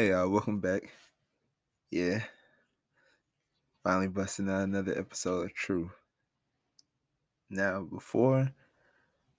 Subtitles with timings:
[0.00, 0.88] Hey, uh, welcome back.
[1.90, 2.22] Yeah,
[3.84, 5.90] finally busting out another episode of Troof.
[7.50, 8.50] Now, before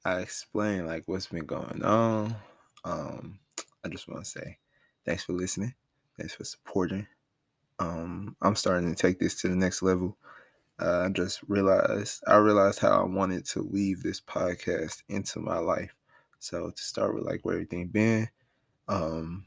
[0.06, 2.36] I explain like what's been going on,
[2.86, 3.40] um,
[3.84, 4.60] I just want to say
[5.04, 5.74] thanks for listening,
[6.20, 7.08] thanks for supporting.
[7.80, 10.16] Um, I'm starting to take this to the next level.
[10.80, 15.58] Uh, I just realized I realized how I wanted to weave this podcast into my
[15.58, 15.96] life.
[16.38, 18.30] So to start with, like where everything been.
[18.88, 19.46] Um,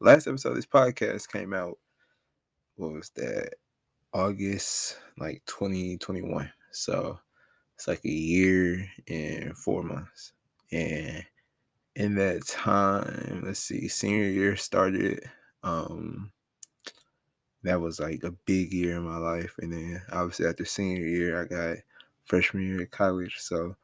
[0.00, 1.78] last episode of this podcast came out.
[2.76, 3.54] What was that?
[4.12, 6.50] August like 2021.
[6.70, 7.18] So
[7.74, 10.32] it's like a year and four months.
[10.72, 11.24] And
[11.94, 15.28] in that time, let's see, senior year started.
[15.62, 16.32] Um,
[17.62, 19.56] that was like a big year in my life.
[19.60, 21.78] And then obviously after senior year, I got
[22.24, 23.36] freshman year at college.
[23.38, 23.76] So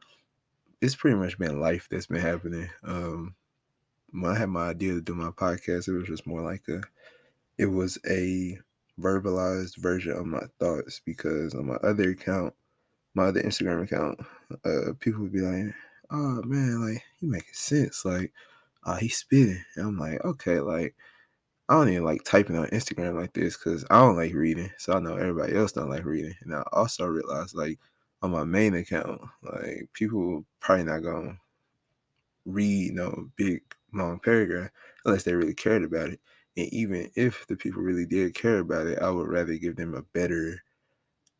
[0.80, 2.70] it's pretty much been life that's been happening.
[2.84, 3.34] Um,
[4.12, 6.82] when I had my idea to do my podcast, it was just more like a,
[7.58, 8.58] it was a
[9.00, 12.54] verbalized version of my thoughts because on my other account,
[13.14, 14.20] my other Instagram account,
[14.64, 15.74] uh, people would be like,
[16.10, 18.32] "Oh man, like you making sense." Like,
[18.84, 20.94] uh, he's spitting, and I'm like, okay, like
[21.68, 24.70] I don't even like typing on Instagram like this because I don't like reading.
[24.78, 26.34] So I know everybody else don't like reading.
[26.42, 27.78] And I also realized like
[28.20, 31.38] on my main account, like people probably not gonna
[32.44, 33.62] read no big
[33.94, 34.70] long paragraph
[35.04, 36.20] unless they really cared about it.
[36.56, 39.94] And even if the people really did care about it, I would rather give them
[39.94, 40.62] a better,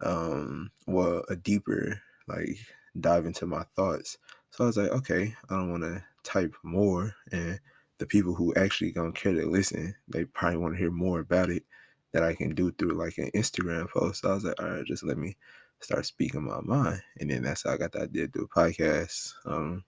[0.02, 2.58] um, well, a deeper like
[2.98, 4.18] dive into my thoughts.
[4.50, 7.58] So I was like, okay, I don't want to type more and
[7.98, 11.50] the people who actually gonna care to listen, they probably want to hear more about
[11.50, 11.64] it
[12.12, 14.22] that I can do through like an Instagram post.
[14.22, 15.36] So I was like, all right, just let me
[15.80, 17.00] start speaking my mind.
[17.20, 19.32] And then that's how I got the idea to do a podcast.
[19.46, 19.84] Um,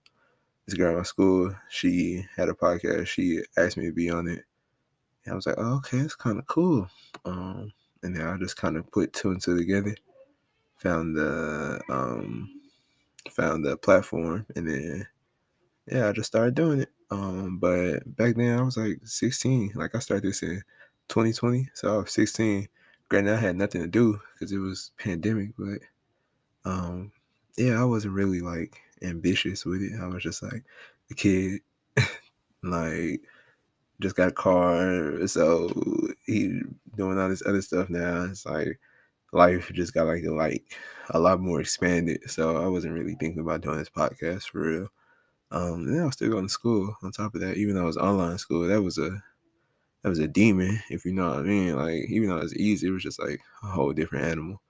[0.65, 3.07] this girl in my school, she had a podcast.
[3.07, 4.43] She asked me to be on it.
[5.23, 6.89] And I was like, oh, okay, it's kind of cool.
[7.23, 7.71] Um,
[8.03, 9.95] and then I just kind of put two and two together,
[10.77, 12.61] found the um,
[13.31, 15.07] found the platform, and then
[15.87, 16.89] yeah, I just started doing it.
[17.11, 19.73] Um, but back then I was like 16.
[19.75, 20.61] Like I started this in
[21.09, 22.67] 2020, so I was 16.
[23.09, 25.79] Granted, I had nothing to do because it was pandemic, but
[26.65, 27.11] um,
[27.57, 29.99] yeah, I wasn't really like ambitious with it.
[30.01, 30.63] I was just like
[31.11, 31.61] a kid,
[32.63, 33.21] like
[34.01, 35.69] just got a car, so
[36.25, 36.61] he
[36.97, 38.23] doing all this other stuff now.
[38.25, 38.79] It's like
[39.33, 40.63] life just got like like
[41.11, 42.29] a lot more expanded.
[42.29, 44.89] So I wasn't really thinking about doing this podcast for real.
[45.51, 46.95] Um, and I was still going to school.
[47.03, 49.11] On top of that, even though it was online school, that was a
[50.03, 51.75] that was a demon, if you know what I mean.
[51.75, 54.61] Like even though it was easy, it was just like a whole different animal.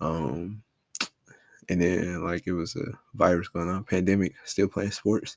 [0.00, 0.63] Um,
[1.68, 5.36] and then like it was a virus going on, pandemic, still playing sports.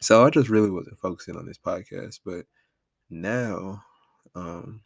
[0.00, 2.20] So I just really wasn't focusing on this podcast.
[2.24, 2.44] But
[3.10, 3.82] now,
[4.34, 4.80] um,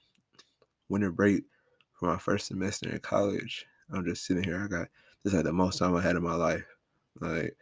[0.89, 1.45] winter break
[1.93, 4.63] for my first semester in college, I'm just sitting here.
[4.63, 4.89] I got
[5.23, 6.65] this like the most time I had in my life.
[7.21, 7.57] Like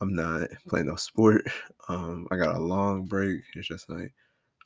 [0.00, 1.42] I'm not playing no sport.
[1.90, 3.40] Um, I got a long break.
[3.54, 4.12] It's just like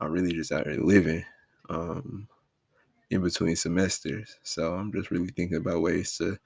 [0.00, 1.24] I'm really just out here living
[1.70, 2.26] um,
[3.10, 4.38] in between semesters.
[4.42, 6.36] So I'm just really thinking about ways to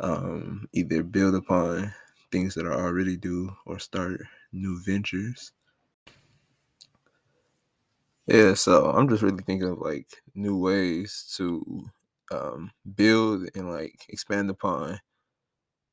[0.00, 1.92] um, either build upon
[2.30, 4.20] things that I already do or start
[4.52, 5.52] new ventures.
[8.26, 11.86] Yeah, so I'm just really thinking of like new ways to
[12.30, 15.00] um, build and like expand upon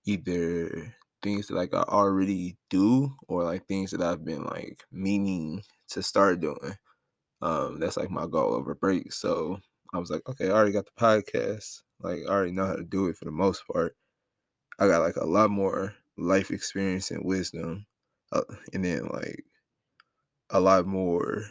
[0.05, 0.93] either
[1.23, 6.03] things that like I already do or like things that I've been like meaning to
[6.03, 6.75] start doing.
[7.41, 9.13] Um, that's like my goal over break.
[9.13, 9.57] So
[9.93, 11.81] I was like, okay, I already got the podcast.
[12.05, 13.95] Like I already know how to do it for the most part.
[14.79, 17.85] I got like a lot more life experience and wisdom,
[18.31, 18.43] uh,
[18.73, 19.43] and then like
[20.49, 21.43] a lot more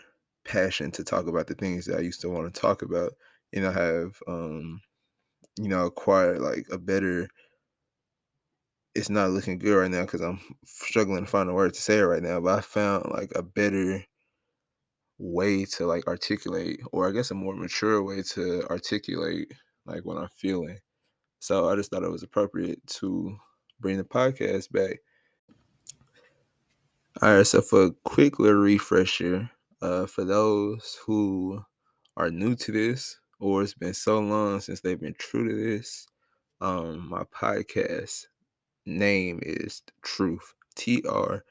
[0.45, 3.13] passion to talk about the things that I used to want to talk about.
[3.53, 4.81] And I have, um,
[5.59, 7.29] you know, acquired like a better
[8.95, 11.99] it's not looking good right now because I'm struggling to find a word to say
[11.99, 12.41] it right now.
[12.41, 14.05] But I found like a better
[15.19, 19.53] way to like articulate, or I guess a more mature way to articulate
[19.87, 20.79] like what I'm feeling.
[21.41, 23.37] So I just thought it was appropriate to
[23.81, 24.99] bring the podcast back.
[27.23, 29.51] All right, so for a quick little refresher,
[29.83, 31.65] uh, for those who
[32.17, 36.07] are new to this, or it's been so long since they've been true to this,
[36.61, 38.27] um, my podcast
[38.87, 40.55] name is Troof.
[40.75, 41.45] T R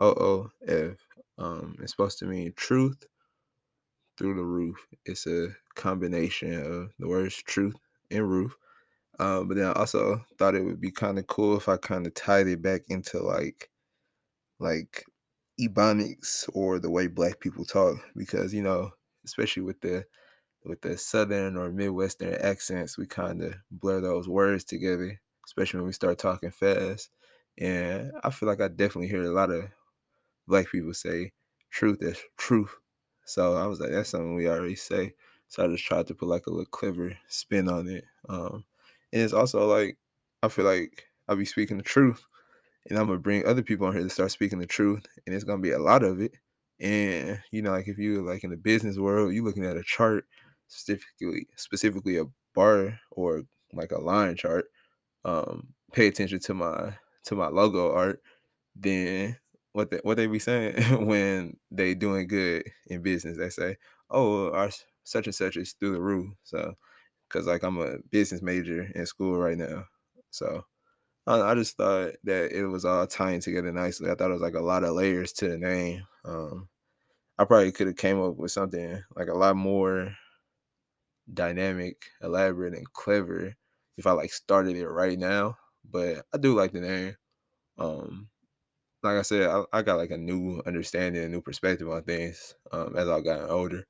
[0.00, 0.96] O O F.
[1.38, 3.04] Um, it's supposed to mean truth
[4.16, 4.86] through the roof.
[5.04, 7.76] It's a combination of the words truth
[8.10, 8.56] and roof.
[9.18, 12.06] Uh, but then I also thought it would be kind of cool if I kind
[12.06, 13.70] of tied it back into like,
[14.58, 15.04] like
[15.60, 18.90] ebonics or the way black people talk because you know
[19.24, 20.04] especially with the
[20.64, 25.86] with the southern or midwestern accents we kind of blur those words together especially when
[25.88, 27.10] we start talking fast
[27.58, 29.70] and i feel like i definitely hear a lot of
[30.48, 31.32] black people say
[31.70, 32.76] truth as truth
[33.24, 35.12] so i was like that's something we already say
[35.48, 38.64] so i just tried to put like a little clever spin on it um
[39.12, 39.96] and it's also like
[40.42, 42.24] i feel like i'll be speaking the truth
[42.88, 45.44] and I'm gonna bring other people on here to start speaking the truth, and it's
[45.44, 46.32] gonna be a lot of it.
[46.80, 49.82] And you know, like if you're like in the business world, you're looking at a
[49.82, 50.26] chart,
[50.68, 52.24] specifically specifically a
[52.54, 53.42] bar or
[53.72, 54.66] like a line chart.
[55.24, 56.94] Um, pay attention to my
[57.24, 58.22] to my logo art.
[58.76, 59.38] Then
[59.74, 60.76] what they what they be saying
[61.08, 63.38] when they doing good in business?
[63.38, 63.78] They say,
[64.10, 64.70] "Oh, our
[65.04, 66.74] such and such is through the roof." So,
[67.28, 69.86] because like I'm a business major in school right now,
[70.30, 70.64] so
[71.26, 74.10] I, I just thought that it was all tying together nicely.
[74.10, 76.06] I thought it was like a lot of layers to the name.
[76.24, 76.68] Um,
[77.38, 80.16] I probably could have came up with something like a lot more
[81.32, 83.54] dynamic, elaborate, and clever
[83.96, 85.56] if I like started it right now.
[85.88, 87.16] But I do like the name.
[87.78, 88.28] Um,
[89.04, 92.54] like I said, I, I got like a new understanding, a new perspective on things
[92.72, 93.86] um, as I've gotten older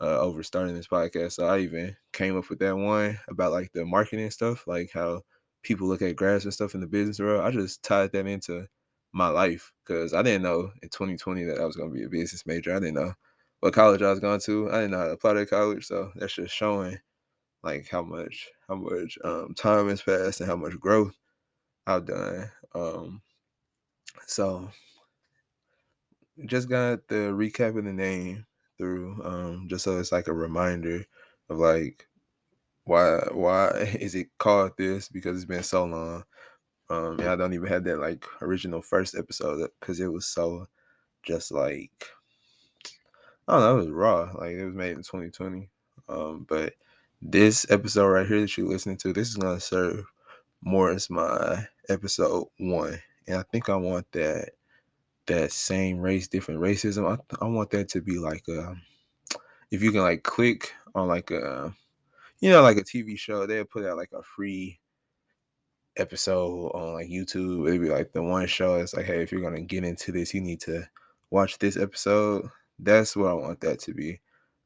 [0.00, 1.32] uh, over starting this podcast.
[1.32, 5.22] So I even came up with that one about like the marketing stuff, like how
[5.62, 7.44] people look at graphs and stuff in the business world.
[7.44, 8.66] I just tied that into
[9.12, 12.08] my life because I didn't know in 2020 that I was going to be a
[12.08, 12.72] business major.
[12.74, 13.14] I didn't know
[13.60, 14.70] what college I was going to.
[14.70, 16.98] I didn't know how to apply to college, so that's just showing
[17.62, 21.16] like how much how much um, time has passed and how much growth
[21.86, 22.50] I've done.
[22.74, 23.22] Um,
[24.26, 24.70] so
[26.46, 28.46] just got the recap of the name
[28.78, 31.04] Troof um, just so it's like a reminder
[31.48, 32.08] of like
[32.84, 33.68] why why
[34.00, 35.08] is it called this?
[35.08, 36.24] Because it's been so long.
[36.90, 40.66] Um and i don't even have that like original first episode because it was so
[41.22, 42.08] just like
[43.48, 45.70] i don't know it was raw like it was made in 2020
[46.10, 46.74] um but
[47.22, 50.04] this episode right here that you're listening to this is to serve
[50.60, 54.50] more as my episode one and i think i want that
[55.26, 58.76] that same race different racism i, I want that to be like a
[59.70, 61.74] if you can like click on like a
[62.44, 64.78] you know, like a TV show, they'll put out like a free
[65.96, 67.66] episode on like YouTube.
[67.66, 68.74] It'd be like the one show.
[68.74, 70.86] It's like, hey, if you're gonna get into this, you need to
[71.30, 72.46] watch this episode.
[72.78, 74.20] That's what I want that to be.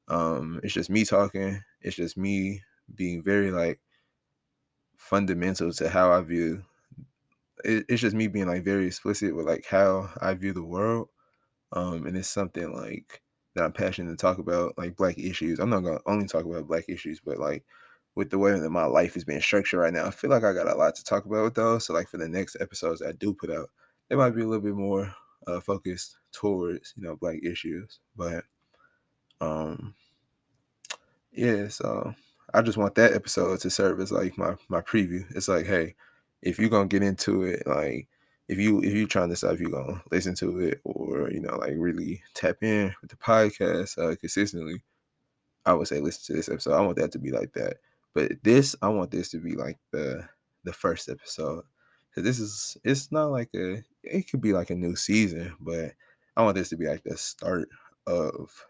[0.08, 1.62] Um, it's just me talking.
[1.82, 2.62] It's just me
[2.96, 3.78] being very like
[4.96, 6.64] fundamental to how I view.
[7.64, 11.08] It, it's just me being like very explicit with like how I view the world.
[11.72, 13.22] Um, and it's something like
[13.54, 15.58] that I'm passionate to talk about, like black issues.
[15.58, 17.64] I'm not gonna only talk about black issues, but like
[18.14, 20.52] with the way that my life is being structured right now, I feel like I
[20.52, 21.86] got a lot to talk about with those.
[21.86, 23.70] So like for the next episodes I do put out,
[24.08, 25.14] they might be a little bit more
[25.46, 28.00] uh, focused towards you know black issues.
[28.16, 28.44] But
[29.40, 29.94] um,
[31.32, 32.14] yeah, so
[32.54, 35.24] I just want that episode to serve as like my my preview.
[35.36, 35.94] It's like, hey,
[36.42, 38.08] if you're gonna get into it, like
[38.48, 41.40] if you if you're trying to decide if you're gonna listen to it or you
[41.40, 44.82] know like really tap in with the podcast uh, consistently,
[45.66, 46.74] I would say listen to this episode.
[46.74, 47.78] I want that to be like that.
[48.14, 50.28] But this, I want this to be like the
[50.64, 51.64] the first episode
[52.10, 55.92] because this is it's not like a it could be like a new season, but
[56.36, 57.68] I want this to be like the start
[58.06, 58.64] of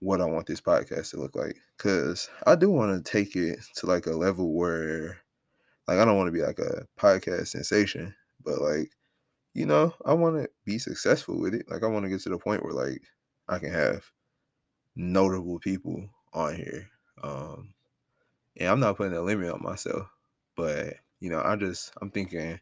[0.00, 3.58] what I want this podcast to look like because I do want to take it
[3.76, 5.18] to like a level where
[5.88, 8.14] like I don't want to be like a podcast sensation,
[8.44, 8.92] but like
[9.54, 11.70] you know I want to be successful with it.
[11.70, 13.02] Like I want to get to the point where like
[13.48, 14.04] I can have
[14.96, 16.90] notable people on here.
[17.22, 17.74] Um,
[18.56, 20.08] and I'm not putting a limit on myself,
[20.56, 22.60] but you know, I just I'm thinking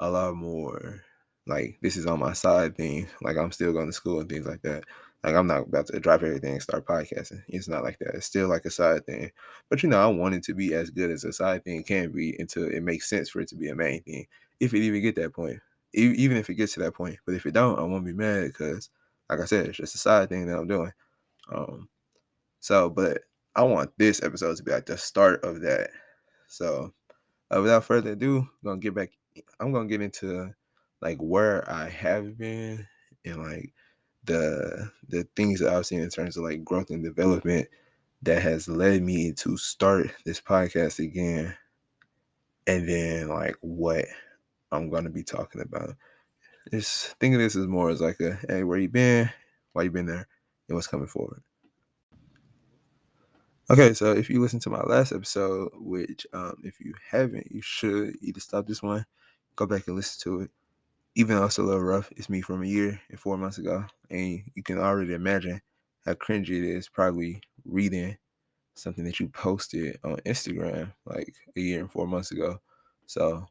[0.00, 1.02] a lot more
[1.46, 3.08] like this is on my side thing.
[3.22, 4.84] Like I'm still going to school and things like that.
[5.24, 7.42] Like I'm not about to drop everything and start podcasting.
[7.48, 8.14] It's not like that.
[8.14, 9.30] It's still like a side thing.
[9.70, 12.12] But you know, I want it to be as good as a side thing can
[12.12, 14.26] be until it makes sense for it to be a main thing.
[14.60, 15.60] If it even get that point.
[15.94, 17.18] Even if it gets to that point.
[17.24, 18.90] But if it don't, I won't be mad because
[19.30, 20.92] like I said, it's just a side thing that I'm doing.
[21.52, 21.88] Um
[22.60, 23.22] so but
[23.56, 25.90] I want this episode to be like the start of that.
[26.48, 26.92] So,
[27.54, 29.10] uh, without further ado, I'm gonna get back.
[29.60, 30.54] I'm gonna get into
[31.02, 32.86] like where I have been
[33.24, 33.73] and like
[34.24, 37.68] the the things that I've seen in terms of like growth and development
[38.22, 41.54] that has led me to start this podcast again,
[42.66, 44.06] and then like what
[44.72, 45.94] I'm gonna be talking about.
[46.70, 49.30] Just think of this as more as like a hey, where you been,
[49.72, 50.26] why you been there,
[50.68, 51.42] and what's coming forward.
[53.70, 57.62] Okay, so if you listen to my last episode, which um, if you haven't, you
[57.62, 59.06] should either stop this one,
[59.56, 60.50] go back and listen to it.
[61.14, 63.84] Even though it's a little rough, it's me from a year and four months ago.
[64.10, 65.60] And you can already imagine
[66.04, 68.16] how cringy it is probably reading
[68.74, 72.60] something that you posted on Instagram like a year and four months ago.
[73.06, 73.46] So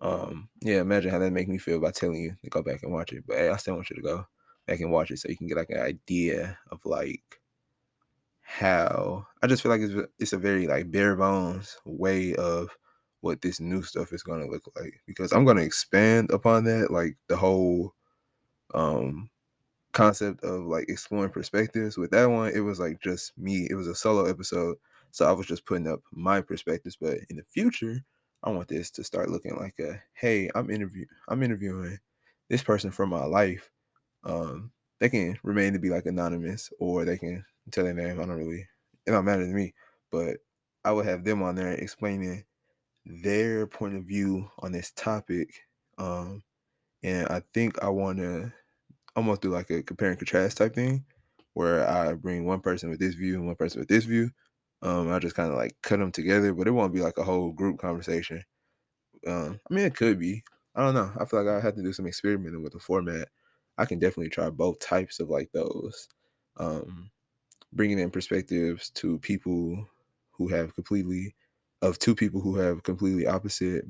[0.00, 2.92] um yeah, imagine how that make me feel by telling you to go back and
[2.92, 3.24] watch it.
[3.26, 4.26] But hey, I still want you to go
[4.66, 7.40] back and watch it so you can get like an idea of like
[8.40, 12.76] how I just feel like it's it's a very like bare bones way of
[13.22, 17.16] what this new stuff is gonna look like because I'm gonna expand upon that like
[17.28, 17.94] the whole
[18.74, 19.30] um
[19.92, 21.96] concept of like exploring perspectives.
[21.96, 23.66] With that one it was like just me.
[23.70, 24.76] It was a solo episode
[25.12, 26.96] so I was just putting up my perspectives.
[27.00, 28.04] But in the future
[28.42, 31.98] I want this to start looking like a hey I'm interview I'm interviewing
[32.50, 33.70] this person from my life.
[34.24, 38.20] Um they can remain to be like anonymous or they can tell their name.
[38.20, 38.66] I don't really
[39.06, 39.74] it don't matter to me.
[40.10, 40.38] But
[40.84, 42.44] I would have them on there explaining
[43.04, 45.62] their point of view on this topic
[45.98, 46.42] um
[47.02, 48.52] and I think I want to
[49.16, 51.04] almost do like a compare and contrast type thing
[51.54, 54.30] where I bring one person with this view and one person with this view.
[54.82, 57.24] Um, I just kind of like cut them together, but it won't be like a
[57.24, 58.44] whole group conversation.
[59.26, 60.44] Um, I mean, it could be.
[60.74, 61.12] I don't know.
[61.18, 63.28] I feel like I have to do some experimenting with the format.
[63.78, 66.08] I can definitely try both types of like those,
[66.56, 67.10] um,
[67.72, 69.88] bringing in perspectives to people
[70.32, 71.34] who have completely,
[71.82, 73.84] of two people who have completely opposite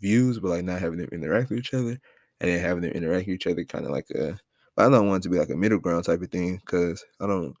[0.00, 1.98] views, but like not having them interact with each other,
[2.40, 4.38] and then having them interact with each other, kind of like a
[4.78, 7.26] I don't want it to be like a middle ground type of thing because I
[7.26, 7.54] don't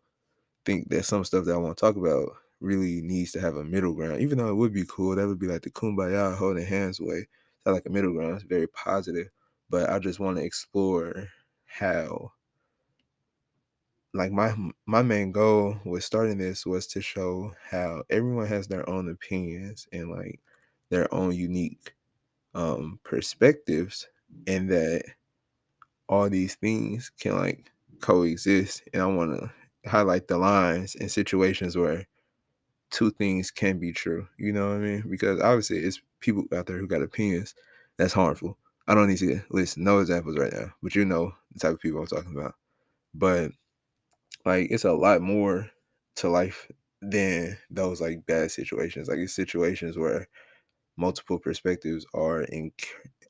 [0.64, 3.64] think that some stuff that I want to talk about really needs to have a
[3.64, 4.20] middle ground.
[4.20, 7.18] Even though it would be cool, that would be like the kumbaya holding hands way.
[7.18, 8.34] It's not like a middle ground.
[8.36, 9.28] It's very positive.
[9.70, 11.28] But I just want to explore
[11.66, 12.32] how
[14.14, 14.54] like my
[14.86, 19.86] my main goal with starting this was to show how everyone has their own opinions
[19.92, 20.40] and like
[20.90, 21.94] their own unique
[22.54, 24.08] um perspectives
[24.46, 25.04] and that
[26.08, 31.76] all these things can like coexist and i want to highlight the lines in situations
[31.76, 32.06] where
[32.90, 35.04] two things can be true you know what i mean?
[35.10, 37.54] Because obviously it's people out there who got opinions
[37.96, 38.56] that's harmful.
[38.88, 41.80] I don't need to list no examples right now but you know the type of
[41.80, 42.54] people i'm talking about.
[43.14, 43.52] But
[44.44, 45.70] like it's a lot more
[46.16, 46.70] to life
[47.02, 50.28] than those like bad situations like it's situations where
[50.96, 52.72] multiple perspectives are in,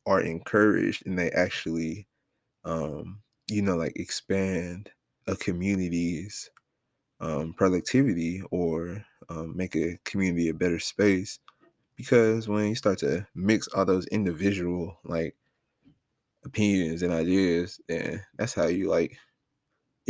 [0.07, 2.07] are encouraged and they actually
[2.65, 4.93] um, you know, like expand
[5.27, 6.51] a community's
[7.21, 11.39] um, productivity or um, make a community a better space.
[11.97, 15.37] Because when you start to mix all those individual like
[16.45, 19.19] opinions and ideas, then that's how you like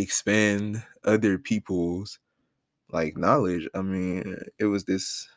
[0.02, 2.18] expand other people's
[2.90, 3.68] like knowledge.
[3.74, 5.28] I mean, it was this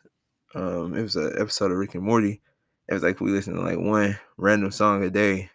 [0.56, 2.42] um it was an episode of Rick and Morty.
[2.90, 5.50] It was like we listen to like one random song a day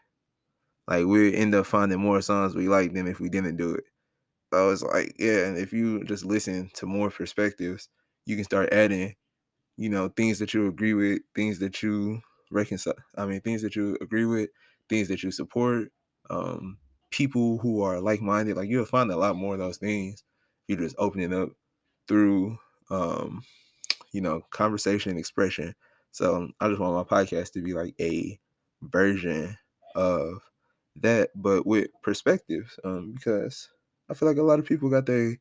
[0.89, 3.85] like we end up finding more songs we like than if we didn't do it.
[4.53, 7.91] So was like, yeah, and if you just listen to more perspectives,
[8.25, 9.15] you can start adding,
[9.77, 12.95] you know, things that you agree with, things that you reconcile.
[13.17, 14.49] I mean, things that you agree with,
[14.89, 15.93] things that you support,
[16.31, 16.79] um,
[17.11, 18.57] people who are like-minded.
[18.57, 20.25] Like you'll find a lot more of those things.
[20.67, 21.51] You're just open it up
[22.07, 22.59] through,
[22.91, 23.43] um,
[24.13, 25.75] you know, conversation, and expression.
[26.11, 28.39] So I just want my podcast to be like a
[28.83, 29.57] version
[29.95, 30.43] of
[30.97, 33.69] that, but with perspectives, um, because
[34.11, 35.37] I feel like a lot of people got their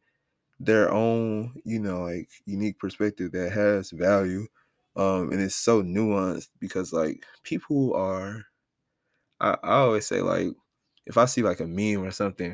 [0.60, 4.48] their own, you know, like unique perspective that has value,
[4.96, 8.46] um, and it's so nuanced because like people are,
[9.40, 10.50] I, I always say like,
[11.08, 12.52] if I see like a meme or something,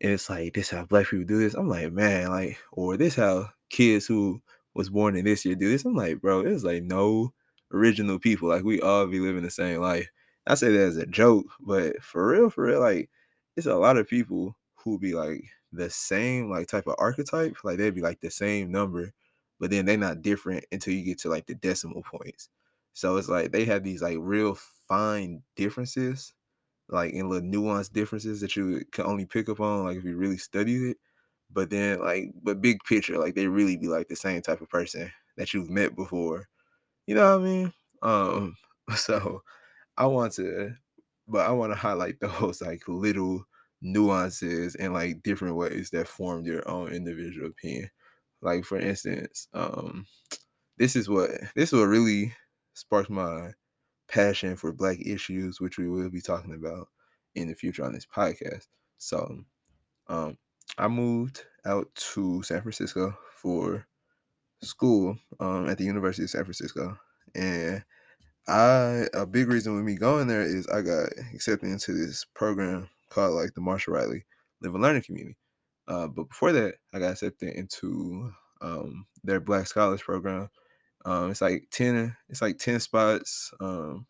[0.00, 3.16] and it's like this how black people do this, I'm like, man, like, or this
[3.16, 4.42] how kids who
[4.74, 5.84] was born in this year do this.
[5.84, 7.32] I'm like, bro, it's like no
[7.72, 8.48] original people.
[8.48, 10.08] Like we all be living the same life.
[10.46, 13.10] I say that as a joke, but for real, for real, like
[13.56, 17.78] it's a lot of people who be like the same like type of archetype, like
[17.78, 19.12] they'd be like the same number,
[19.60, 22.48] but then they're not different until you get to like the decimal points.
[22.92, 24.56] So it's like they have these like real
[24.88, 26.32] fine differences,
[26.88, 30.16] like in little nuanced differences that you can only pick up on like if you
[30.16, 30.98] really studied it.
[31.50, 34.68] But then like but big picture, like they really be like the same type of
[34.70, 36.48] person that you've met before.
[37.06, 37.72] You know what I mean?
[38.02, 38.56] Um
[38.96, 39.42] so
[39.96, 40.74] I want to,
[41.28, 43.44] but I want to highlight those like little
[43.82, 47.90] nuances and like different ways that form your own individual opinion.
[48.42, 50.06] Like for instance, um,
[50.78, 52.34] this is what this is what really
[52.74, 53.52] sparked my
[54.08, 56.88] passion for black issues, which we will be talking about
[57.34, 58.66] in the future on this podcast.
[58.98, 59.44] So,
[60.08, 60.38] um,
[60.78, 63.86] I moved out to San Francisco for
[64.62, 66.98] school um, at the University of San Francisco,
[67.34, 67.84] and
[68.48, 72.88] I a big reason with me going there is I got accepted into this program
[73.10, 74.24] called like the Marshall Riley
[74.62, 75.36] Live and Learning Community.
[75.88, 80.48] Uh, but before that, I got accepted into um, their Black Scholars program.
[81.06, 84.06] Um, it's like ten, it's like ten spots, um,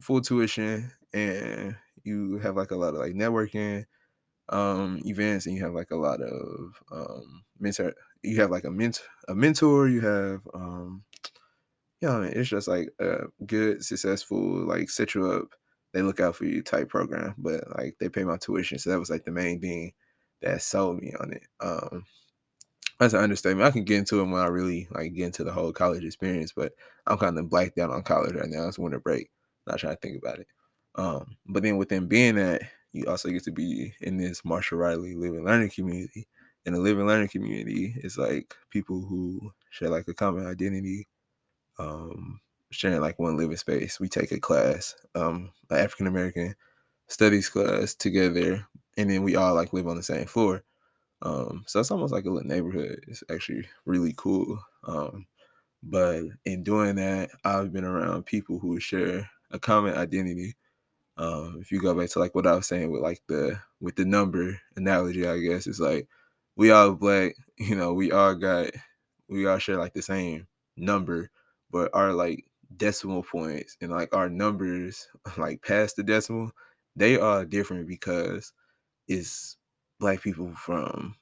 [0.00, 3.86] full tuition, and you have like a lot of like networking
[4.50, 7.94] um, events, and you have like a lot of um, mentor.
[8.22, 9.88] You have like a mentor, a mentor.
[9.88, 11.04] You have um,
[12.02, 15.48] you know, it's just like a good, successful, like set you up.
[15.92, 18.98] They look out for you type program, but like they pay my tuition, so that
[18.98, 19.92] was like the main thing
[20.42, 21.42] that sold me on it.
[21.60, 22.04] Um,
[22.98, 23.66] that's an understatement.
[23.66, 26.52] I can get into it when I really like get into the whole college experience,
[26.52, 26.72] but
[27.06, 28.68] I'm kind of blacked out on college right now.
[28.68, 29.30] It's winter break.
[29.66, 30.46] Not trying to think about it.
[30.94, 32.62] Um, but then within being that,
[32.92, 36.26] you also get to be in this Marshall Riley Live and Learning community.
[36.64, 41.06] And the Live and Learning community is like people who share like a common identity,
[41.78, 44.00] um, sharing like one living space.
[44.00, 46.54] We take a class, um, an African American
[47.08, 50.64] studies class together, and then we all like live on the same floor.
[51.22, 53.04] Um, so it's almost like a little neighborhood.
[53.08, 54.58] It's actually really cool.
[54.86, 55.26] Um,
[55.82, 60.56] but in doing that, I've been around people who share a common identity.
[61.18, 63.96] Um, if you go back to like what I was saying with like the with
[63.96, 66.08] the number analogy, I guess it's like
[66.56, 68.70] we all black, you know, we all got
[69.28, 70.46] we all share like the same
[70.76, 71.30] number,
[71.70, 72.44] but our like
[72.76, 75.08] decimal points and like our numbers
[75.38, 76.52] like past the decimal,
[76.96, 78.52] they are different because
[79.08, 79.55] it's
[79.98, 81.16] black people from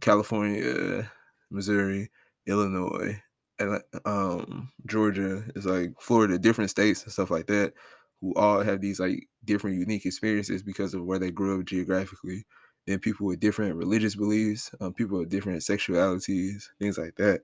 [0.00, 1.10] California,
[1.50, 2.10] Missouri,
[2.46, 3.20] Illinois,
[3.58, 7.74] and um, Georgia, is like Florida, different states and stuff like that,
[8.20, 12.46] who all have these like different unique experiences because of where they grew up geographically.
[12.86, 17.42] Then people with different religious beliefs, um, people with different sexualities, things like that,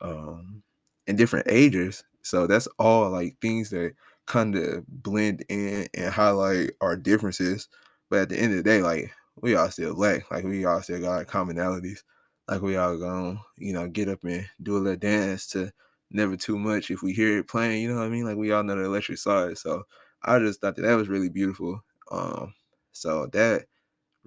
[0.00, 0.62] um,
[1.06, 2.04] and different ages.
[2.22, 3.94] So that's all like things that
[4.26, 7.68] kind of blend in and highlight our differences.
[8.10, 10.30] But at the end of the day, like we all still black.
[10.30, 12.02] Like we all still got commonalities.
[12.48, 15.72] Like we all gonna, you know, get up and do a little dance to
[16.10, 18.24] never too much if we hear it playing, you know what I mean?
[18.24, 19.58] Like we all know the Electric Slide.
[19.58, 19.84] So
[20.22, 21.80] I just thought that that was really beautiful.
[22.10, 22.54] Um,
[22.92, 23.66] so that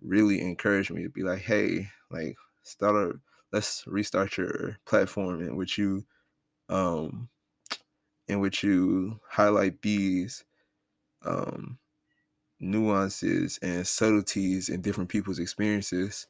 [0.01, 3.19] really encouraged me to be like, hey, like start a
[3.51, 6.05] let's restart your platform in which you
[6.69, 7.29] um
[8.27, 10.45] in which you highlight these
[11.25, 11.79] um
[12.59, 16.27] nuances and subtleties in different people's experiences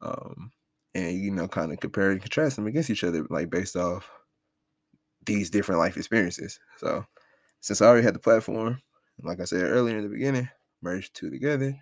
[0.00, 0.50] um
[0.94, 4.10] and you know kind of compare and contrast them against each other like based off
[5.26, 6.58] these different life experiences.
[6.78, 7.04] So
[7.60, 8.80] since i already had the platform
[9.22, 10.48] like i said earlier in the beginning
[10.82, 11.74] merged two together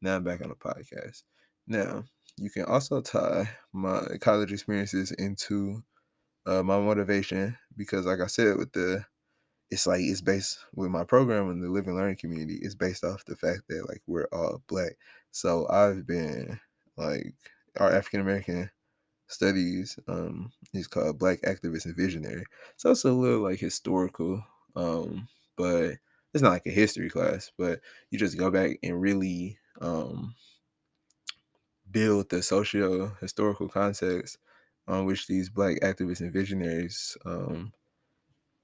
[0.00, 1.22] now i'm back on the podcast.
[1.66, 2.04] Now
[2.36, 5.82] you can also tie my college experiences into
[6.46, 9.04] uh, my motivation because like i said with the
[9.70, 13.04] it's like it's based with my program and the live and learning community it's based
[13.04, 14.92] off the fact that like we're all black.
[15.30, 16.60] So i've been
[16.96, 17.34] like
[17.78, 18.70] our african american
[19.28, 22.44] studies um is called black activist and visionary.
[22.76, 24.44] So it's a little like historical
[24.76, 25.92] um but
[26.32, 30.34] it's not like a history class but you just go back and really um
[31.90, 34.38] build the socio historical context
[34.86, 37.72] on which these black activists and visionaries um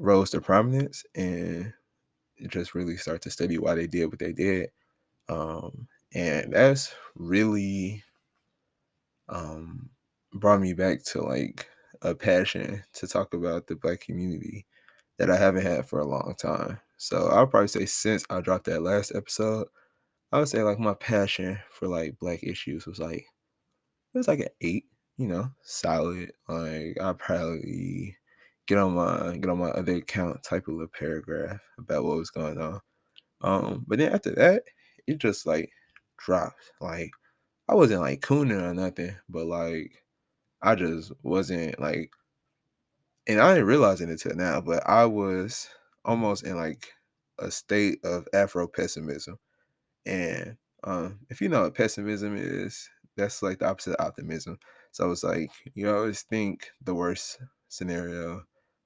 [0.01, 1.73] rose to prominence and
[2.49, 4.71] just really start to study why they did what they did.
[5.29, 8.03] Um, and that's really
[9.29, 9.91] um,
[10.33, 11.69] brought me back to like
[12.03, 14.67] a passion to talk about the black community
[15.19, 16.81] that I haven't had for a long time.
[16.97, 19.69] So I'll probably say since I dropped that last episode,
[20.33, 23.27] I would say like my passion for like black issues was like
[24.15, 24.85] it was like an eight,
[25.17, 26.33] you know, solid.
[26.49, 28.17] Like I probably
[28.71, 32.31] get on my get on my other account, type of a paragraph about what was
[32.31, 32.81] going on.
[33.43, 34.65] Um, but then after that,
[35.09, 35.71] it just like
[36.19, 36.73] dropped.
[36.81, 37.11] Like
[37.69, 40.05] I wasn't like cooning or nothing, but like
[40.63, 42.11] I just wasn't like
[43.27, 45.69] and I didn't realize it until now, but I was
[46.05, 46.93] almost in like
[47.39, 49.39] a state of Afro pessimism.
[50.07, 54.59] And um, if you know what pessimism is, that's like the opposite of optimism.
[54.93, 58.45] So it's like you always think the worst scenario,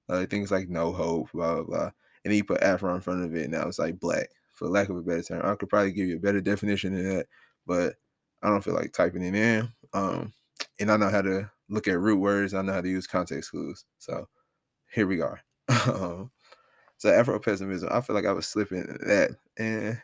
[0.09, 1.91] uh, things like no hope, blah blah blah,
[2.25, 4.89] and you put Afro in front of it, and now it's like black, for lack
[4.89, 5.43] of a better term.
[5.45, 7.27] I could probably give you a better definition than that,
[7.67, 7.95] but
[8.43, 9.69] I don't feel like typing it in.
[9.93, 10.33] Um,
[10.79, 12.55] and I know how to look at root words.
[12.55, 13.85] I know how to use context clues.
[13.99, 14.29] So
[14.93, 15.41] here we are.
[15.87, 16.31] um,
[16.99, 20.01] so Afro pessimism, I feel like I was slipping that, and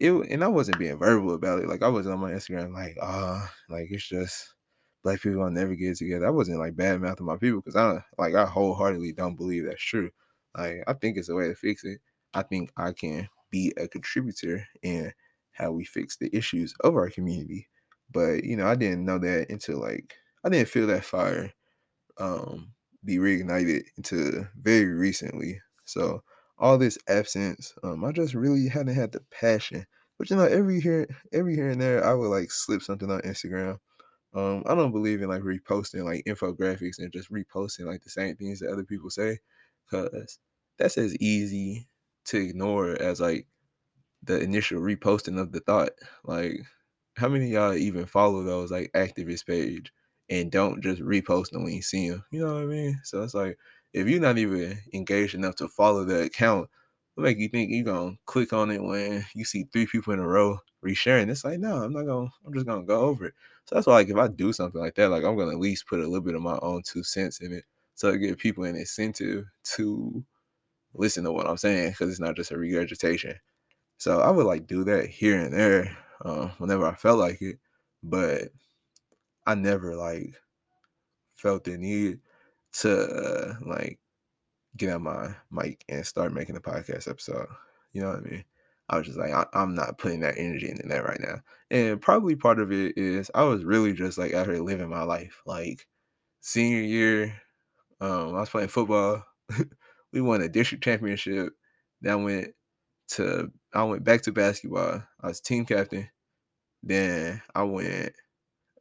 [0.00, 1.68] it and I wasn't being verbal about it.
[1.68, 4.54] Like I was on my Instagram, like ah, uh, like it's just
[5.02, 6.26] black people will never get together.
[6.26, 9.82] I wasn't like bad mouthing my people because I like I wholeheartedly don't believe that's
[9.82, 10.10] true.
[10.56, 12.00] Like I think it's a way to fix it.
[12.34, 15.12] I think I can be a contributor in
[15.52, 17.68] how we fix the issues of our community.
[18.10, 21.52] But you know, I didn't know that until like I didn't feel that fire
[22.18, 22.72] um
[23.04, 25.60] be reignited until very recently.
[25.84, 26.22] So
[26.58, 29.86] all this absence, um, I just really hadn't had the passion.
[30.18, 33.20] But you know, every here, every here and there, I would like slip something on
[33.22, 33.78] Instagram.
[34.34, 38.36] Um, I don't believe in like reposting like infographics and just reposting like the same
[38.36, 39.38] things that other people say,
[39.90, 40.38] because
[40.78, 41.88] that's as easy
[42.26, 43.46] to ignore as like
[44.22, 45.90] the initial reposting of the thought.
[46.24, 46.60] Like,
[47.16, 49.92] how many y'all even follow those like activist page
[50.30, 52.24] and don't just repost them when you see them?
[52.30, 53.00] You know what I mean?
[53.04, 53.58] So it's like
[53.92, 56.68] if you're not even engaged enough to follow the account,
[57.14, 60.18] what make you think you're gonna click on it when you see three people in
[60.20, 61.28] a row resharing?
[61.30, 63.34] It's like, no, I'm not gonna, I'm just gonna go over it.
[63.66, 65.86] So that's why like if I do something like that, like I'm gonna at least
[65.86, 67.64] put a little bit of my own two cents in it.
[67.94, 69.46] So to give people an incentive
[69.76, 70.24] to
[70.94, 73.36] listen to what I'm saying, because it's not just a regurgitation.
[73.98, 77.58] So I would like do that here and there, uh, whenever I felt like it,
[78.02, 78.50] but
[79.46, 80.34] I never like
[81.34, 82.20] felt the need
[82.74, 83.98] to like
[84.76, 87.48] get on my mic and start making a podcast episode.
[87.92, 88.44] You know what I mean?
[88.88, 91.40] I was just like, I, am not putting that energy into that right now.
[91.70, 95.02] And probably part of it is I was really just like out here living my
[95.02, 95.40] life.
[95.46, 95.86] Like
[96.40, 97.40] senior year,
[98.00, 99.24] um, I was playing football.
[100.12, 101.52] we won a district championship.
[102.00, 102.48] Then went
[103.10, 105.02] to I went back to basketball.
[105.20, 106.08] I was team captain.
[106.82, 108.12] Then I went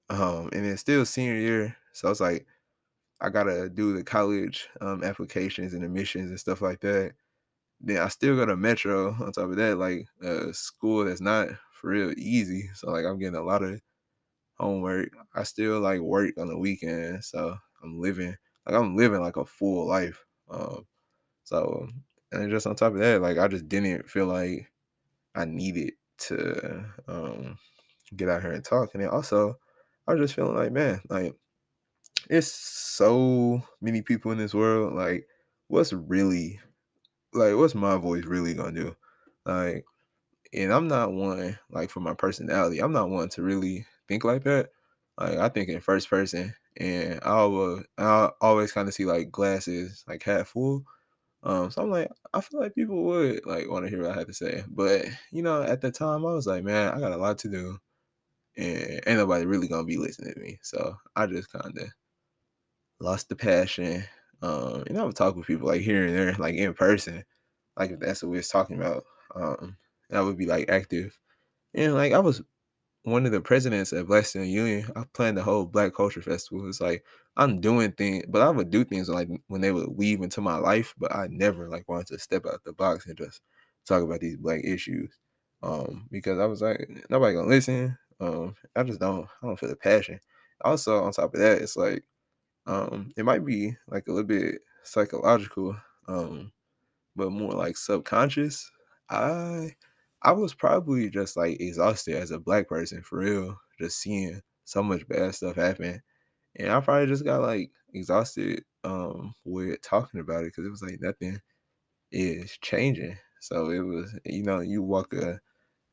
[0.09, 1.77] um and then still senior year.
[1.93, 2.45] So I was like,
[3.21, 7.13] I gotta do the college um applications and admissions and stuff like that.
[7.83, 11.49] Then I still go to Metro on top of that, like a school that's not
[11.73, 12.69] for real easy.
[12.75, 13.81] So like I'm getting a lot of
[14.55, 15.09] homework.
[15.35, 17.23] I still like work on the weekend.
[17.23, 20.23] So I'm living like I'm living like a full life.
[20.49, 20.85] Um
[21.43, 21.87] so
[22.31, 24.71] and just on top of that, like I just didn't feel like
[25.35, 27.57] I needed to um
[28.15, 28.91] get out here and talk.
[28.93, 29.57] And then also
[30.07, 31.35] I was just feeling like, man, like
[32.29, 34.93] it's so many people in this world.
[34.93, 35.27] Like,
[35.67, 36.59] what's really
[37.33, 38.95] like what's my voice really gonna do?
[39.45, 39.85] Like,
[40.53, 44.43] and I'm not one, like for my personality, I'm not one to really think like
[44.43, 44.71] that.
[45.19, 49.31] Like I think in first person and I will I always kind of see like
[49.31, 50.85] glasses like half full.
[51.43, 54.19] Um, so I'm like, I feel like people would like want to hear what I
[54.19, 54.63] had to say.
[54.69, 57.49] But you know, at the time I was like, man, I got a lot to
[57.49, 57.79] do.
[58.57, 60.59] And ain't nobody really gonna be listening to me.
[60.63, 61.87] So I just kinda
[62.99, 64.03] lost the passion.
[64.41, 67.23] Um, and I would talk with people like here and there, like in person,
[67.77, 69.04] like if that's what we was talking about.
[69.36, 69.77] Um,
[70.12, 71.17] I would be like active.
[71.73, 72.41] And like I was
[73.04, 74.91] one of the presidents of Black Student Union.
[74.95, 76.67] I planned the whole Black Culture Festival.
[76.67, 77.06] It's like
[77.38, 80.58] I'm doing things, but I would do things like when they would weave into my
[80.58, 83.41] life, but I never like wanted to step out the box and just
[83.88, 85.17] talk about these black issues.
[85.63, 87.97] Um, because I was like, nobody gonna listen.
[88.19, 90.19] Um, I just don't I don't feel the passion.
[90.63, 92.04] Also, on top of that, it's like
[92.67, 95.76] um it might be like a little bit psychological,
[96.08, 96.52] um,
[97.15, 98.71] but more like subconscious.
[99.10, 99.76] I
[100.24, 104.84] I was probably just like exhausted as a black person for real, just seeing so
[104.84, 106.02] much bad stuff happen.
[106.58, 110.84] And I probably just got like exhausted um with talking about it because it was
[110.84, 111.39] like nothing
[112.12, 113.17] is changing.
[113.41, 115.39] So it was, you know, you walk a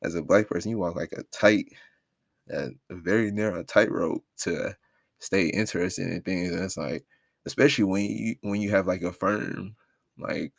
[0.03, 1.67] as a black person, you walk like a tight,
[2.49, 4.75] a, a very narrow tightrope to
[5.19, 6.51] stay interested in things.
[6.51, 7.05] And it's like,
[7.45, 9.75] especially when you when you have like a firm
[10.17, 10.53] like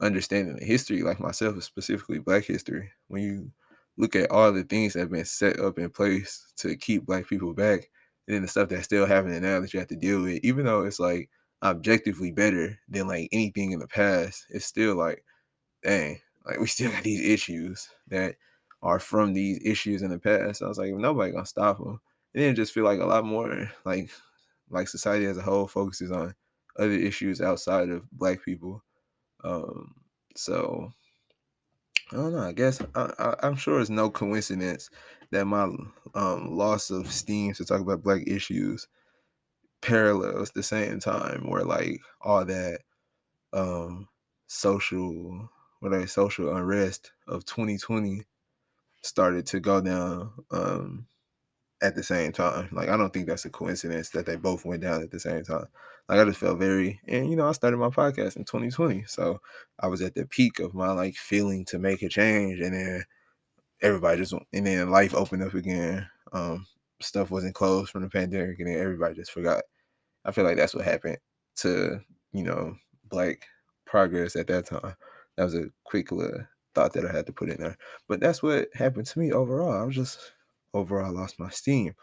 [0.00, 3.50] understanding the history, like myself, specifically Black history, when you
[3.96, 7.26] look at all the things that have been set up in place to keep Black
[7.28, 7.88] people back,
[8.26, 10.64] and then the stuff that's still happening now that you have to deal with, even
[10.66, 11.30] though it's like
[11.62, 15.24] objectively better than like anything in the past, it's still like,
[15.82, 18.36] dang, like we still got these issues that
[18.82, 20.58] are from these issues in the past.
[20.60, 22.00] So I was like, nobody gonna stop them.
[22.34, 24.10] And then just feel like a lot more like
[24.70, 26.34] like society as a whole focuses on
[26.78, 28.82] other issues outside of black people
[29.44, 29.94] um,
[30.36, 30.90] so
[32.12, 32.40] I don't know.
[32.42, 34.90] I guess I, am sure it's no coincidence
[35.30, 35.64] that my
[36.14, 38.88] um, loss of steam to talk about black issues
[39.80, 42.80] parallels the same time where like all that
[43.52, 44.08] um,
[44.46, 45.48] social,
[45.80, 48.22] whatever social unrest of 2020
[49.02, 51.06] started to go down um,
[51.84, 52.68] at the same time.
[52.72, 55.44] Like I don't think that's a coincidence that they both went down at the same
[55.44, 55.66] time.
[56.08, 59.04] Like I just felt very and you know, I started my podcast in 2020.
[59.06, 59.40] So
[59.80, 63.04] I was at the peak of my like feeling to make a change and then
[63.82, 66.08] everybody just and then life opened up again.
[66.32, 66.66] Um
[67.00, 69.62] stuff wasn't closed from the pandemic and then everybody just forgot.
[70.24, 71.18] I feel like that's what happened
[71.56, 72.00] to,
[72.32, 72.76] you know,
[73.10, 73.46] black
[73.86, 74.94] progress at that time.
[75.36, 77.76] That was a quick little thought that I had to put in there.
[78.08, 79.72] But that's what happened to me overall.
[79.72, 80.33] I was just
[80.74, 81.94] overall I lost my steam.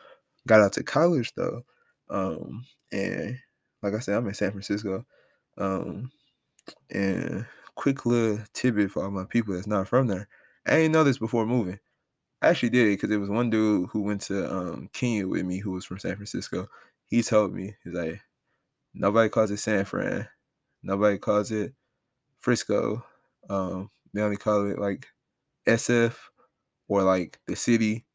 [0.47, 1.63] Got out to college though.
[2.09, 3.37] Um, and
[3.83, 5.05] like I said, I'm in San Francisco.
[5.57, 6.11] Um,
[6.89, 10.27] and quick little tidbit for all my people that's not from there.
[10.65, 11.79] I didn't know this before moving.
[12.41, 15.45] I actually did it because it was one dude who went to um, Kenya with
[15.45, 16.67] me who was from San Francisco.
[17.07, 18.21] He told me, he's like,
[18.93, 20.27] nobody calls it San Fran.
[20.83, 21.73] Nobody calls it
[22.39, 23.03] Frisco.
[23.49, 25.07] Um, they only call it like
[25.67, 26.15] SF
[26.87, 28.05] or like the city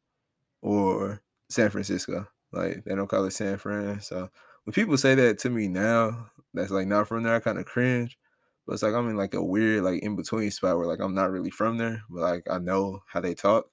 [0.61, 2.27] or San Francisco.
[2.51, 4.01] Like they don't call it San Fran.
[4.01, 4.29] So
[4.63, 7.65] when people say that to me now, that's like not from there, I kind of
[7.65, 8.17] cringe.
[8.65, 11.15] But it's like I'm in like a weird like in between spot where like I'm
[11.15, 13.65] not really from there, but like I know how they talk,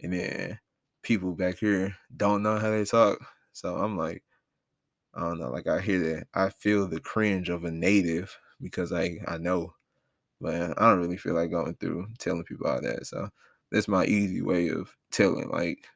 [0.00, 0.58] and then
[1.02, 3.18] people back here don't know how they talk.
[3.52, 4.22] So I'm like,
[5.14, 8.92] I don't know, like I hear that, I feel the cringe of a native because
[8.92, 9.74] like I know,
[10.40, 13.06] but I don't really feel like going through telling people all that.
[13.06, 13.30] So
[13.72, 15.86] that's my easy way of telling like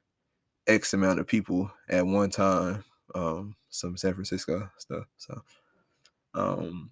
[0.66, 5.06] X amount of people at one time, um, some San Francisco stuff.
[5.18, 5.42] So
[6.34, 6.90] um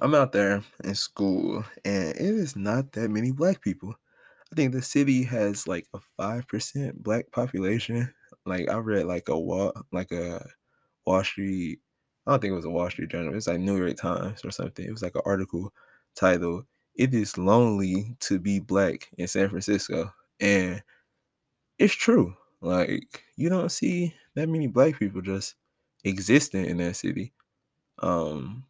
[0.00, 3.94] I'm out there in school and it is not that many black people.
[4.52, 8.14] I think the city has like a five percent black population.
[8.46, 10.46] Like I read like a wall like a
[11.06, 11.80] Wall Street
[12.26, 13.32] I don't think it was a Wall Street Journal.
[13.32, 14.84] It was like New York Times or something.
[14.86, 15.72] It was like an article
[16.16, 20.82] titled "It is lonely to be black in San Francisco," and
[21.78, 22.36] it's true.
[22.60, 25.54] Like you don't see that many black people just
[26.04, 27.32] existing in that city.
[28.00, 28.64] Um,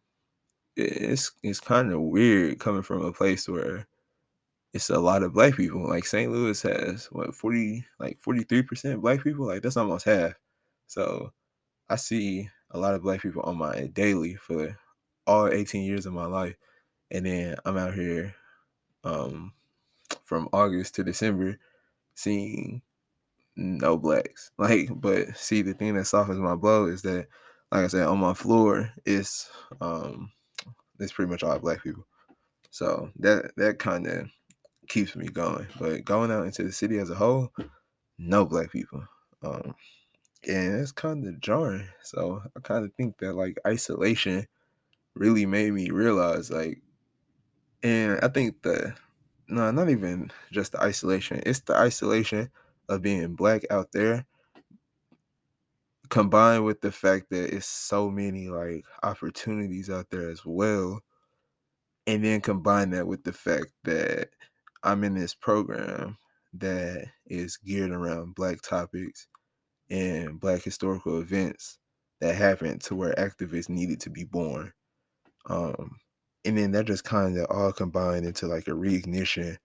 [0.75, 3.87] it's it's kind of weird coming from a place where
[4.73, 5.87] it's a lot of black people.
[5.87, 6.31] Like St.
[6.31, 9.47] Louis has what forty like forty three percent black people.
[9.47, 10.33] Like that's almost half.
[10.87, 11.33] So
[11.89, 14.77] I see a lot of black people on my daily for
[15.25, 16.55] all 18 years of my life.
[17.11, 18.33] And then I'm out here
[19.03, 19.53] um,
[20.23, 21.57] from August to December
[22.15, 22.81] seeing
[23.57, 24.51] no blacks.
[24.59, 27.27] Like, but see, the thing that softens my blow is that,
[27.71, 29.49] like I said, on my floor is
[29.81, 30.31] um,
[30.99, 32.05] it's pretty much all black people.
[32.71, 34.27] So that that kind of
[34.87, 35.67] keeps me going.
[35.79, 37.51] But going out into the city as a whole,
[38.17, 39.03] no black people.
[39.43, 39.75] Um,
[40.47, 41.87] and it's kind of jarring.
[42.03, 44.47] So I kind of think that like isolation
[45.15, 46.81] really made me realize like,
[47.83, 48.93] and I think the
[49.49, 51.41] no, not even just the isolation.
[51.45, 52.49] It's the isolation
[52.89, 54.25] of being black out there
[56.09, 60.99] combined with the fact that it's so many like opportunities out there as well
[62.07, 64.29] and then combine that with the fact that
[64.83, 66.17] I'm in this program
[66.53, 69.27] that is geared around black topics
[69.89, 71.77] and black historical events
[72.21, 74.71] that happened to where activists needed to be born.
[75.49, 75.97] Um,
[76.45, 79.57] and then that just kind of all combined into like a reignition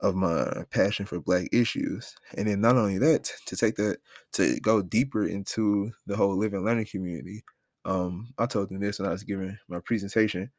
[0.00, 2.14] of my passion for black issues.
[2.36, 3.98] And then not only that, to take that
[4.32, 7.44] to go deeper into the whole living learning community.
[7.84, 10.50] Um, I told them this when I was giving my presentation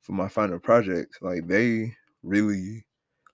[0.00, 1.18] for my final project.
[1.20, 2.84] Like they really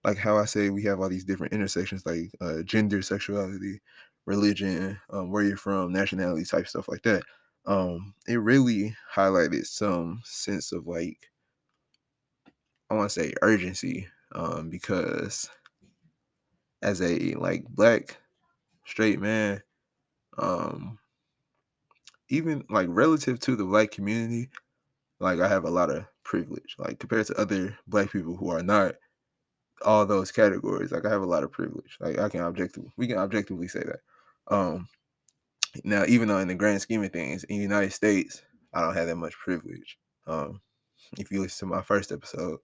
[0.05, 3.81] like how I say we have all these different intersections like uh, gender, sexuality,
[4.27, 7.23] religion, um, where you're from, nationality type stuff like that.
[7.67, 11.19] Um, it really highlighted some sense of like
[12.91, 15.49] I want to say urgency um, because
[16.83, 18.17] as a like black
[18.87, 19.63] straight man,
[20.39, 20.99] um,
[22.29, 24.49] even like relative to the black community,
[25.19, 26.77] like I have a lot of privilege.
[26.79, 28.95] Like compared to other black people who are not
[29.85, 31.97] all those categories, like I have a lot of privilege.
[32.01, 34.01] Like I can objectively, we can objectively say that.
[34.55, 34.89] Um,
[35.85, 38.43] now, even though in the grand scheme of things, in the United States,
[38.75, 39.99] I don't have that much privilege.
[40.27, 40.61] Um,
[41.19, 42.59] if you listen to my first episode,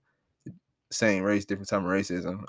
[0.91, 2.45] same race, different time of racism,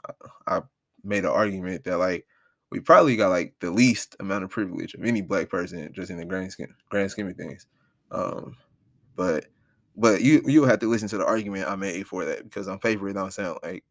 [0.47, 0.63] I, I
[1.05, 2.27] made an argument that like
[2.71, 6.19] we probably got like the least amount of privilege of any black person just in
[6.19, 7.67] the grand scheme grand scheme of things.
[8.11, 8.57] Um,
[9.17, 9.47] but
[9.97, 12.79] but you you have to listen to the argument I made for that because on
[12.79, 13.85] paper it don't sound like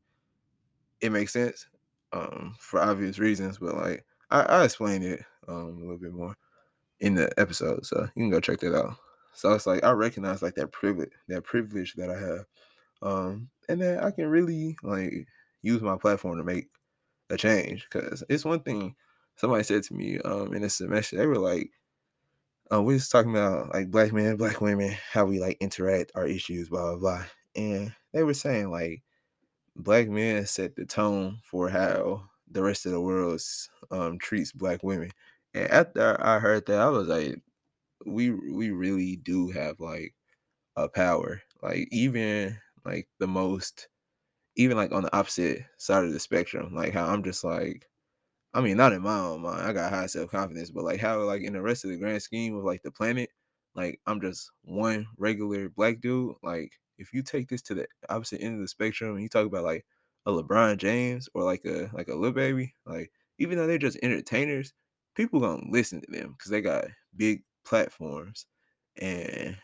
[1.02, 1.68] it makes sense
[2.14, 3.58] um, for obvious reasons.
[3.58, 6.36] But like I, I explained it um, a little bit more
[7.00, 8.96] in the episode, so you can go check that out.
[9.34, 12.46] So it's like I recognize like that privilege, that privilege that I have,
[13.02, 15.28] um, and that I can really like
[15.62, 16.70] use my platform to make
[17.30, 17.88] a change.
[17.92, 18.96] Because it's one thing
[19.36, 21.72] somebody said to me um, in a semester, they were like,
[22.72, 26.28] uh, we was talking about like black men, black women, how we like interact, our
[26.28, 29.04] issues, blah blah blah, and they were saying like
[29.76, 33.42] black men set the tone for how the rest of the world
[33.92, 35.12] um, treats black women.
[35.54, 37.42] And after I heard that, I was like,
[38.06, 40.16] we we really do have like
[40.76, 41.42] a power.
[41.62, 42.58] Like even
[42.88, 43.90] like the most
[44.58, 46.74] even like on the opposite side of the spectrum.
[46.76, 47.88] Like how I'm just like
[48.54, 49.62] I mean, not in my own mind.
[49.62, 52.22] I got high self confidence, but like how like in the rest of the grand
[52.24, 53.30] scheme of like the planet,
[53.76, 56.36] like I'm just one regular black dude.
[56.44, 59.46] Like if you take this to the opposite end of the spectrum and you talk
[59.46, 59.86] about like
[60.26, 64.00] a LeBron James or like a like a Lil Baby, like even though they're just
[64.04, 64.74] entertainers,
[65.16, 68.48] people gonna listen to them because they got big platforms
[68.98, 69.58] and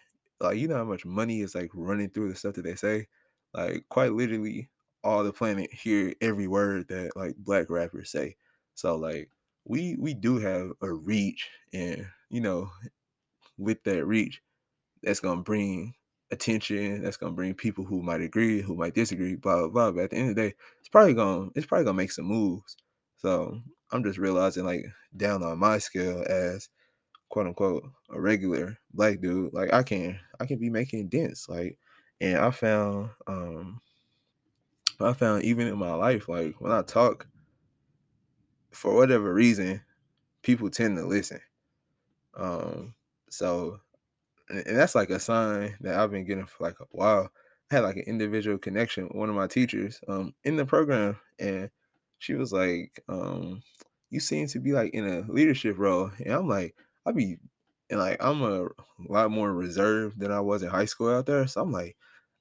[0.44, 3.08] like you know how much money is like running through the stuff that they say.
[3.54, 4.70] Like quite literally,
[5.04, 8.36] all the planet hear every word that like black rappers say.
[8.76, 9.30] So like
[9.66, 12.70] we we do have a reach, and you know,
[13.58, 14.42] with that reach,
[15.04, 15.96] that's gonna bring
[16.32, 17.04] attention.
[17.04, 19.92] That's gonna bring people who might agree, who might disagree, blah blah blah.
[19.92, 22.26] But at the end of the day, it's probably gonna it's probably gonna make some
[22.26, 22.78] moves.
[23.18, 26.70] So I'm just realizing like down on my scale as
[27.34, 31.50] quote unquote a regular black dude, like I can I can be making dents.
[31.50, 31.80] Like
[32.22, 33.82] and I found um
[35.00, 37.26] I found even in my life, like when I talk,
[38.69, 39.82] for whatever reason,
[40.43, 41.39] people tend to listen.
[42.38, 42.93] Um,
[43.32, 43.80] so
[44.50, 47.32] and, that's like a sign that I've been getting for like a while.
[47.72, 51.17] I had like an individual connection with one of my teachers um in the program,
[51.39, 51.72] and
[52.19, 53.63] she was like, um,
[54.12, 56.12] you seem to be like in a leadership role.
[56.24, 57.38] And I'm like, I be
[57.89, 61.48] and like I'm a lot more reserved than I was in high school out there.
[61.48, 61.98] So I'm like,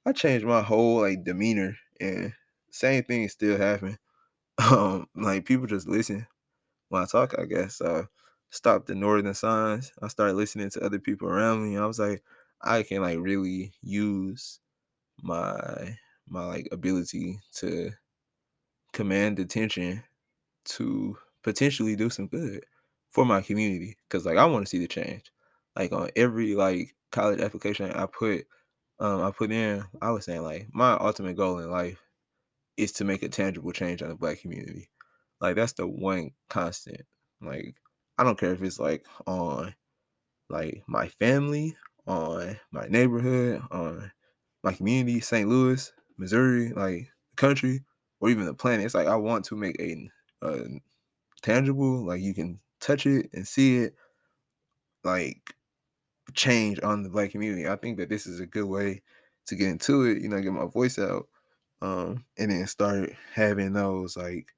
[0.06, 2.34] I changed my whole like demeanor and
[2.70, 3.98] same thing still happen.
[4.58, 6.26] Um, like people just listen
[6.88, 7.76] when I talk, I guess.
[7.76, 8.06] So
[8.50, 9.92] stopped the signs.
[10.02, 11.76] I started listening to other people around me.
[11.78, 12.22] I was like,
[12.60, 14.60] I can like really use
[15.22, 15.98] my
[16.28, 17.92] my like ability to
[18.92, 20.02] command attention
[20.64, 22.64] to potentially do some good
[23.12, 25.32] for my community because like I want to see the change.
[25.76, 28.46] Like on every like college application I put
[29.00, 32.02] um I put in, I was saying like my ultimate goal in life
[32.76, 34.88] is to make a tangible change on the black community.
[35.40, 37.02] Like that's the one constant.
[37.40, 37.76] Like
[38.18, 39.74] I don't care if it's like on
[40.48, 44.10] like my family, on my neighborhood, on
[44.62, 45.48] my community, St.
[45.48, 47.82] Louis, Missouri, like the country,
[48.20, 48.84] or even the planet.
[48.84, 50.08] It's like I want to make a,
[50.42, 50.64] a
[51.42, 53.94] tangible, like you can touch it and see it,
[55.04, 55.54] like
[56.34, 57.68] change on the black community.
[57.68, 59.02] I think that this is a good way
[59.46, 60.22] to get into it.
[60.22, 61.28] You know, get my voice out,
[61.80, 64.54] um, and then start having those like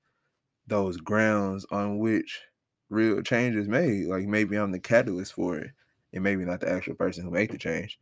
[0.67, 2.43] those grounds on which
[2.91, 4.07] real change is made.
[4.07, 5.71] Like maybe I'm the catalyst for it,
[6.13, 7.99] and maybe not the actual person who made the change.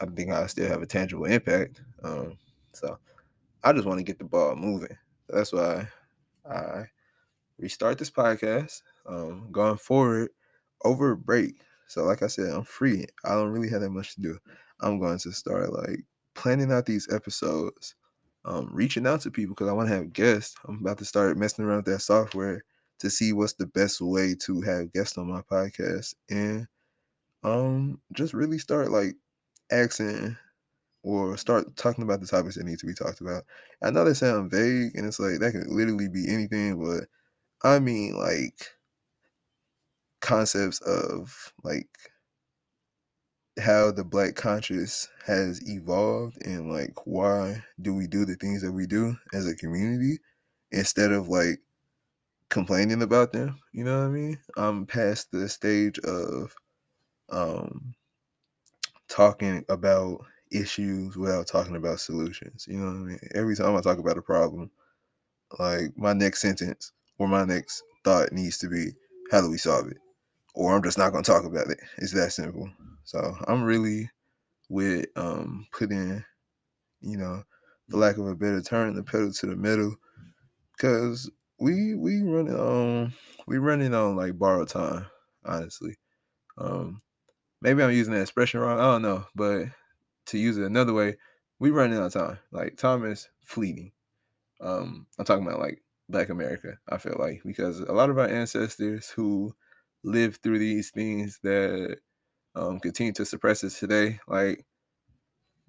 [0.00, 1.82] I think I still have a tangible impact.
[2.02, 2.38] Um,
[2.72, 2.98] so
[3.62, 4.96] I just want to get the ball moving.
[5.28, 5.88] That's why
[6.50, 6.86] I
[7.58, 8.82] restart this podcast.
[9.10, 10.30] Um, going forward
[10.84, 11.60] over break.
[11.88, 13.06] So like I said, I'm free.
[13.24, 14.38] I don't really have that much to do.
[14.80, 17.96] I'm going to start like planning out these episodes,
[18.44, 20.54] um, reaching out to people because I want to have guests.
[20.66, 22.64] I'm about to start messing around with that software
[23.00, 26.68] to see what's the best way to have guests on my podcast and
[27.42, 29.14] um just really start like
[29.72, 30.36] asking
[31.02, 33.44] or start talking about the topics that need to be talked about.
[33.82, 37.08] I know they sound vague and it's like that can literally be anything, but
[37.68, 38.68] I mean like
[40.20, 41.88] concepts of like
[43.58, 48.72] how the black conscious has evolved and like why do we do the things that
[48.72, 50.18] we do as a community
[50.72, 51.60] instead of like
[52.48, 54.38] complaining about them you know what i mean?
[54.56, 56.54] I'm past the stage of
[57.28, 57.94] um
[59.08, 63.20] talking about issues without talking about solutions you know what i mean?
[63.34, 64.70] Every time i talk about a problem
[65.58, 68.92] like my next sentence or my next thought needs to be
[69.30, 69.98] how do we solve it
[70.54, 71.78] or i'm just not going to talk about it.
[71.98, 72.70] It's that simple.
[73.04, 74.10] So i'm really
[74.68, 76.24] with um putting
[77.00, 77.42] you know
[77.90, 79.94] for lack of a better term the pedal to the metal.
[80.76, 83.12] Because we we running on
[83.46, 85.06] we running on like borrowed time
[85.44, 85.96] honestly.
[86.58, 87.02] Um
[87.62, 89.66] maybe i'm using that expression wrong i don't know but
[90.26, 91.16] to use it another way
[91.58, 92.38] we running out of time.
[92.52, 93.92] Like time is fleeting.
[94.60, 98.28] Um i'm talking about like black america i feel like because a lot of our
[98.28, 99.54] ancestors who
[100.02, 101.98] lived through these things that
[102.54, 104.64] um continue to suppress us today like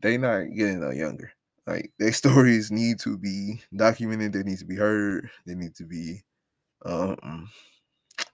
[0.01, 1.32] they not getting no younger.
[1.67, 5.86] Like their stories need to be documented they need to be heard they need to
[5.86, 6.23] be
[6.86, 7.49] um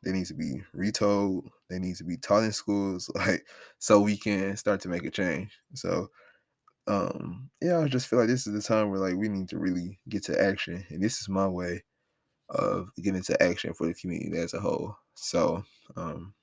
[0.04, 3.45] they need to be retold they need to be taught in schools like
[3.80, 5.52] so we can start to make a change.
[5.74, 6.10] So
[6.88, 9.58] um yeah i just feel like this is the time where like we need to
[9.58, 11.84] really get to action and this is my way
[12.50, 15.63] of getting to action for the community as a whole so
[15.95, 16.34] um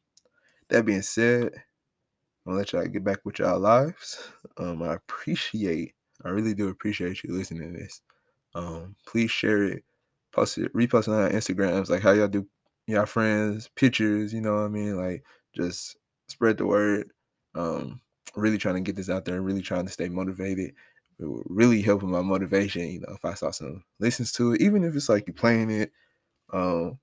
[0.68, 1.44] that being said
[2.46, 5.94] i'm gonna let y'all get back with y'all lives um i appreciate
[6.24, 8.00] I really do appreciate you listening to this.
[8.54, 9.84] Um, please share it,
[10.32, 12.46] post it, repost it on Instagrams, like how y'all do
[12.86, 14.96] y'all friends, pictures, you know what I mean?
[14.96, 15.96] Like just
[16.28, 17.10] spread the word.
[17.54, 18.00] Um,
[18.36, 20.72] really trying to get this out there and really trying to stay motivated.
[21.20, 24.82] It really helping my motivation, you know, if I saw some listens to it, even
[24.82, 25.92] if it's like you playing it,
[26.52, 26.98] um,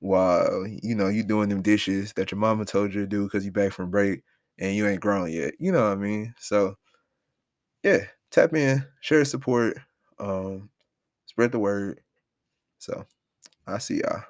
[0.00, 3.44] while you know you doing them dishes that your mama told you to do because
[3.44, 4.22] you back from break
[4.58, 5.54] and you ain't grown yet.
[5.58, 6.34] You know what I mean?
[6.38, 6.76] So
[7.82, 9.78] yeah, tap in, share support,
[10.18, 10.70] um,
[11.26, 12.00] spread the word.
[12.78, 13.06] So
[13.66, 14.22] I see y'all.